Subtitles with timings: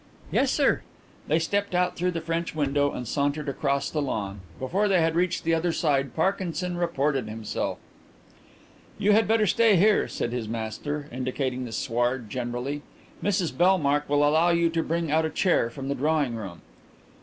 [0.31, 0.81] "Yes, sir."
[1.27, 4.39] They stepped out through the French window and sauntered across the lawn.
[4.57, 7.77] Before they had reached the other side Parkinson reported himself.
[8.97, 12.81] "You had better stay here," said his master, indicating the sward generally.
[13.21, 16.63] "Mrs Bellmark will allow you to bring out a chair from the drawing room."